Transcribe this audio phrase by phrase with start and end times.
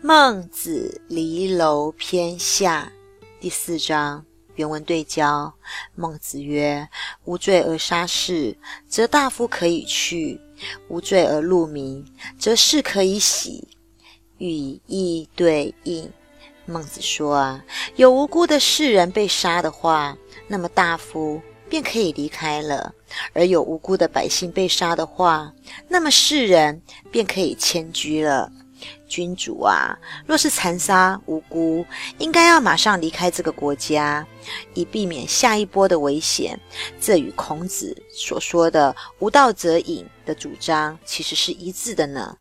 [0.00, 2.92] 孟子离楼篇下
[3.40, 4.24] 第四章
[4.54, 5.52] 原文对焦。
[5.96, 6.88] 孟子曰
[7.26, 8.56] ：“无罪而杀士，
[8.86, 10.38] 则大夫可以去；
[10.88, 12.06] 无罪而戮民，
[12.38, 13.66] 则士可以喜。”
[14.38, 16.08] 欲以义对应。
[16.64, 17.64] 孟子说啊，
[17.96, 22.92] 有无辜的士人被杀的话，那么大夫便可以离开了；
[23.32, 25.52] 而有无辜的百姓被杀的话，
[25.88, 28.52] 那么世人便可以迁居了。
[29.06, 31.84] 君主啊，若是残杀无辜，
[32.18, 34.26] 应该要马上离开这个国家，
[34.74, 36.58] 以避免下一波的危险。
[37.00, 42.36] 这与孔子所说的“无道则隐”的主张其实是一致的呢。